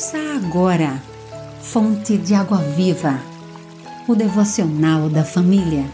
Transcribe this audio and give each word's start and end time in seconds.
Ouça 0.00 0.16
agora, 0.34 0.98
Fonte 1.60 2.16
de 2.16 2.32
Água 2.32 2.56
Viva, 2.56 3.20
o 4.08 4.14
devocional 4.14 5.10
da 5.10 5.22
família. 5.22 5.84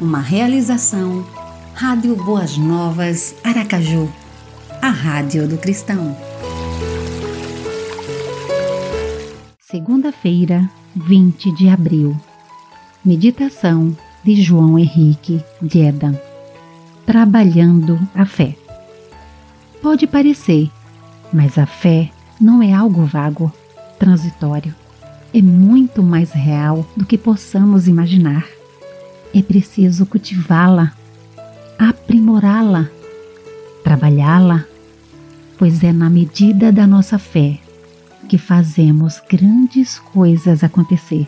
Uma 0.00 0.18
realização, 0.18 1.24
Rádio 1.72 2.16
Boas 2.16 2.58
Novas, 2.58 3.36
Aracaju, 3.44 4.12
a 4.82 4.88
Rádio 4.88 5.46
do 5.46 5.56
Cristão. 5.56 6.16
Segunda-feira, 9.60 10.68
20 10.96 11.52
de 11.52 11.68
abril. 11.68 12.20
Meditação 13.04 13.96
de 14.24 14.42
João 14.42 14.76
Henrique 14.76 15.40
Diedan. 15.62 16.18
Trabalhando 17.06 18.00
a 18.16 18.26
fé. 18.26 18.56
Pode 19.80 20.08
parecer, 20.08 20.68
mas 21.32 21.56
a 21.56 21.66
fé 21.66 22.10
não 22.40 22.62
é 22.62 22.72
algo 22.72 23.04
vago, 23.04 23.52
transitório. 23.98 24.74
É 25.32 25.40
muito 25.40 26.02
mais 26.02 26.32
real 26.32 26.86
do 26.96 27.06
que 27.06 27.16
possamos 27.16 27.88
imaginar. 27.88 28.46
É 29.34 29.40
preciso 29.40 30.04
cultivá-la, 30.04 30.92
aprimorá-la, 31.78 32.88
trabalhá-la, 33.82 34.64
pois 35.56 35.82
é 35.82 35.92
na 35.92 36.10
medida 36.10 36.70
da 36.70 36.86
nossa 36.86 37.18
fé 37.18 37.58
que 38.28 38.36
fazemos 38.36 39.22
grandes 39.28 39.98
coisas 39.98 40.62
acontecer. 40.64 41.26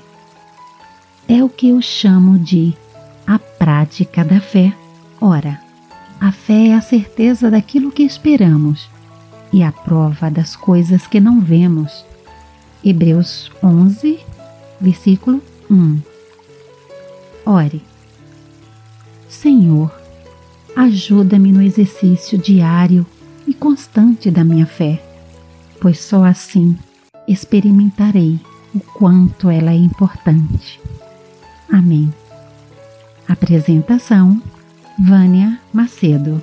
É 1.29 1.43
o 1.43 1.49
que 1.49 1.69
eu 1.69 1.81
chamo 1.81 2.39
de 2.39 2.75
a 3.27 3.39
prática 3.39 4.25
da 4.25 4.41
fé. 4.41 4.73
Ora, 5.21 5.61
a 6.21 6.31
fé 6.31 6.69
é 6.69 6.75
a 6.75 6.81
certeza 6.81 7.51
daquilo 7.51 7.91
que 7.91 8.03
esperamos 8.03 8.89
e 9.55 9.63
a 9.63 9.71
prova 9.71 10.29
das 10.29 10.57
coisas 10.57 11.07
que 11.07 11.21
não 11.21 11.41
vemos. 11.41 12.05
Hebreus 12.85 13.53
11, 13.63 14.19
versículo 14.81 15.41
1. 15.71 16.01
Ore, 17.47 17.81
Senhor, 19.29 19.95
ajuda-me 20.75 21.53
no 21.53 21.63
exercício 21.63 22.37
diário 22.37 23.07
e 23.47 23.55
constante 23.55 24.29
da 24.29 24.43
minha 24.43 24.67
fé, 24.67 25.01
pois 25.81 26.01
só 26.01 26.25
assim 26.25 26.77
experimentarei 27.29 28.41
o 28.75 28.81
quanto 28.81 29.49
ela 29.49 29.71
é 29.71 29.77
importante. 29.77 30.81
Amém. 31.73 32.13
Apresentação: 33.29 34.43
Vânia 34.99 35.61
Macedo. 35.73 36.43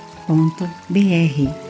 www.radiocultura.com.br 0.31 1.60